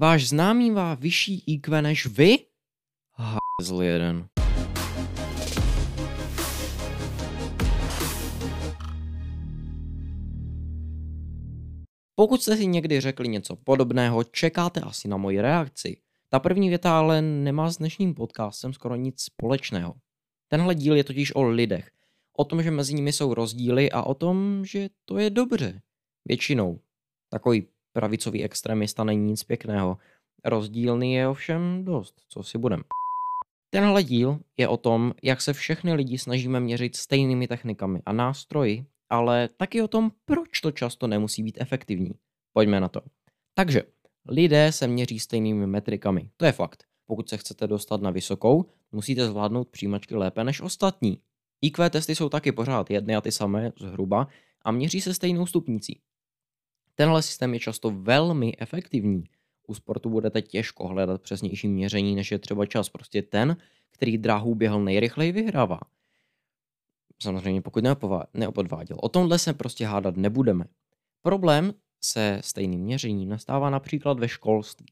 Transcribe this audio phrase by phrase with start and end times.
[0.00, 2.38] Váš známý má vyšší IQ než vy?
[3.62, 4.28] Zl jeden.
[12.14, 16.00] Pokud jste si někdy řekli něco podobného, čekáte asi na moji reakci.
[16.28, 19.94] Ta první věta ale nemá s dnešním podcastem skoro nic společného.
[20.48, 21.90] Tenhle díl je totiž o lidech.
[22.36, 25.80] O tom, že mezi nimi jsou rozdíly a o tom, že to je dobře.
[26.24, 26.80] Většinou.
[27.30, 29.98] Takový pravicový extremista není nic pěkného.
[30.44, 32.82] Rozdílný je ovšem dost, co si budem.
[33.70, 38.86] Tenhle díl je o tom, jak se všechny lidi snažíme měřit stejnými technikami a nástroji,
[39.10, 42.10] ale taky o tom, proč to často nemusí být efektivní.
[42.52, 43.00] Pojďme na to.
[43.54, 43.82] Takže,
[44.28, 46.84] lidé se měří stejnými metrikami, to je fakt.
[47.06, 51.20] Pokud se chcete dostat na vysokou, musíte zvládnout přijímačky lépe než ostatní.
[51.62, 54.28] IQ testy jsou taky pořád jedny a ty samé zhruba
[54.62, 56.00] a měří se stejnou stupnicí.
[57.00, 59.24] Tenhle systém je často velmi efektivní.
[59.66, 62.88] U sportu budete těžko hledat přesnější měření, než je třeba čas.
[62.88, 63.56] Prostě ten,
[63.90, 65.80] který dráhu běhl nejrychleji, vyhrává.
[67.22, 67.84] Samozřejmě pokud
[68.34, 68.96] neopodváděl.
[69.00, 70.64] O tomhle se prostě hádat nebudeme.
[71.22, 74.86] Problém se stejným měřením nastává například ve školství.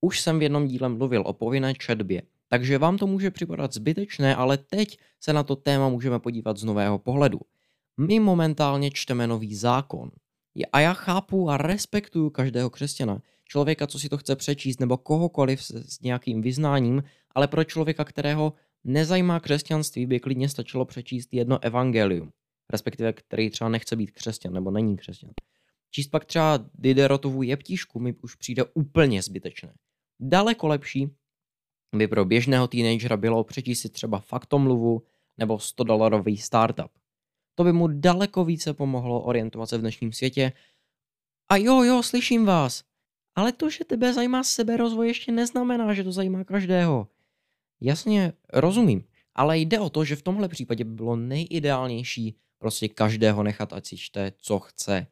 [0.00, 4.36] Už jsem v jednom díle mluvil o povinné četbě, takže vám to může připadat zbytečné,
[4.36, 7.40] ale teď se na to téma můžeme podívat z nového pohledu.
[7.96, 10.10] My momentálně čteme nový zákon.
[10.72, 15.62] A já chápu a respektuju každého křesťana, člověka, co si to chce přečíst, nebo kohokoliv
[15.62, 17.02] s, s nějakým vyznáním,
[17.34, 18.52] ale pro člověka, kterého
[18.84, 22.30] nezajímá křesťanství, by klidně stačilo přečíst jedno evangelium,
[22.72, 25.30] respektive který třeba nechce být křesťan nebo není křesťan.
[25.90, 29.74] Číst pak třeba Diderotovu jeptíšku mi už přijde úplně zbytečné.
[30.20, 31.08] Daleko lepší
[31.96, 35.02] by pro běžného teenagera bylo přečíst si třeba faktomluvu
[35.38, 36.90] nebo 100 dolarový startup.
[37.54, 40.52] To by mu daleko více pomohlo orientovat se v dnešním světě.
[41.48, 42.84] A jo, jo, slyším vás.
[43.34, 47.08] Ale to, že tebe zajímá seberozvoj, ještě neznamená, že to zajímá každého.
[47.80, 53.42] Jasně, rozumím, ale jde o to, že v tomhle případě by bylo nejideálnější prostě každého
[53.42, 55.06] nechat, ať si čte, co chce.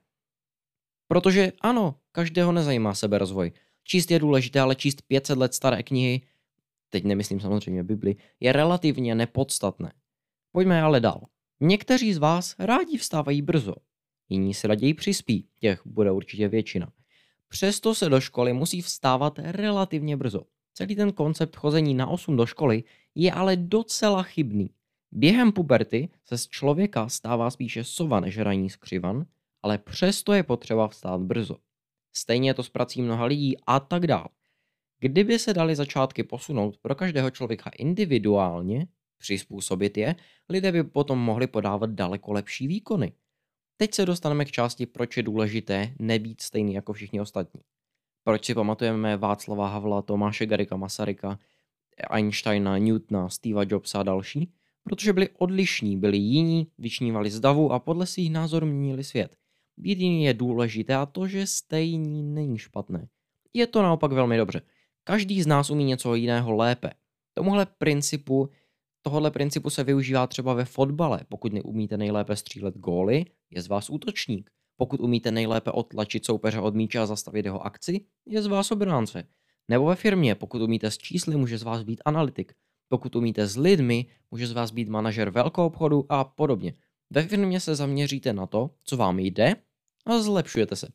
[1.09, 3.53] Protože ano, každého nezajímá seberozvoj.
[3.85, 6.23] Číst je důležité, ale číst 500 let staré knihy,
[6.91, 9.93] teď nemyslím samozřejmě Bibli, je relativně nepodstatné.
[10.53, 11.27] Pojďme ale dál.
[11.65, 13.75] Někteří z vás rádi vstávají brzo,
[14.29, 16.93] jiní si raději přispí, těch bude určitě většina.
[17.49, 20.43] Přesto se do školy musí vstávat relativně brzo.
[20.75, 22.85] Celý ten koncept chození na 8 do školy
[23.15, 24.71] je ale docela chybný.
[25.13, 29.27] Během puberty se z člověka stává spíše sova než ranní skřivan,
[29.63, 31.57] ale přesto je potřeba vstát brzo.
[32.13, 34.29] Stejně je to s prací mnoha lidí a tak dál.
[35.01, 38.87] Kdyby se dali začátky posunout pro každého člověka individuálně,
[39.23, 40.15] přizpůsobit je,
[40.49, 43.13] lidé by potom mohli podávat daleko lepší výkony.
[43.77, 47.61] Teď se dostaneme k části, proč je důležité nebýt stejný jako všichni ostatní.
[48.25, 51.39] Proč si pamatujeme Václava Havla, Tomáše Garika Masaryka,
[52.11, 54.53] Einsteina, Newtona, Steva Jobsa a další?
[54.85, 59.37] Protože byli odlišní, byli jiní, vyčnívali z davu a podle svých názorů měnili svět.
[59.77, 63.09] Být jiný je důležité a to, že stejný není špatné.
[63.55, 64.63] Je to naopak velmi dobře.
[65.05, 66.91] Každý z nás umí něco jiného lépe.
[67.35, 68.51] Tomuhle principu,
[69.03, 71.21] tohle principu se využívá třeba ve fotbale.
[71.29, 74.51] Pokud neumíte nejlépe střílet góly, je z vás útočník.
[74.77, 79.25] Pokud umíte nejlépe odtlačit soupeře od míče a zastavit jeho akci, je z vás obránce.
[79.69, 82.53] Nebo ve firmě, pokud umíte s čísly, může z vás být analytik.
[82.89, 86.75] Pokud umíte s lidmi, může z vás být manažer velkou obchodu a podobně.
[87.11, 89.57] Ve firmě se zaměříte na to, co vám jde
[90.07, 90.89] a zlepšujete se.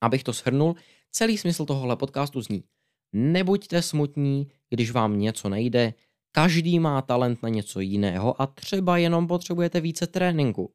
[0.00, 0.74] Abych to shrnul,
[1.10, 2.64] celý smysl tohohle podcastu zní
[3.12, 5.94] Nebuďte smutní, když vám něco nejde,
[6.36, 10.72] každý má talent na něco jiného a třeba jenom potřebujete více tréninku.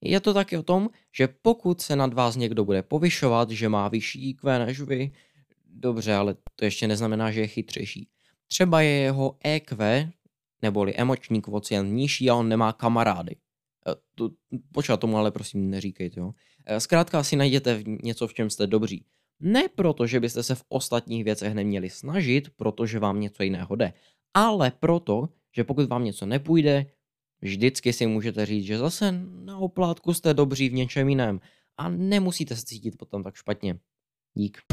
[0.00, 3.88] Je to taky o tom, že pokud se nad vás někdo bude povyšovat, že má
[3.88, 5.12] vyšší IQ než vy,
[5.66, 8.08] dobře, ale to ještě neznamená, že je chytřejší.
[8.46, 10.10] Třeba je jeho EQ,
[10.62, 13.32] neboli emoční kvocient nižší a on nemá kamarády.
[13.32, 14.30] E, to,
[14.72, 16.32] počkat tomu ale prosím neříkejte, jo.
[16.66, 19.04] E, zkrátka si najděte něco, v čem jste dobří.
[19.40, 23.92] Ne proto, že byste se v ostatních věcech neměli snažit, protože vám něco jiného jde,
[24.34, 26.86] ale proto, že pokud vám něco nepůjde,
[27.40, 29.12] vždycky si můžete říct, že zase
[29.44, 31.40] na oplátku jste dobří v něčem jiném
[31.76, 33.78] a nemusíte se cítit potom tak špatně.
[34.34, 34.71] Dík.